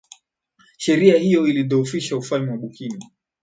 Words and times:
sera 0.83 1.17
hiyo 1.17 1.47
ilidhoofisha 1.47 2.17
ufalme 2.17 2.51
wa 2.51 2.57
bukini 2.57 3.05